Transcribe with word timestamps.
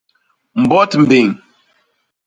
Mbot 0.61 0.91
mbéñ. 1.01 1.27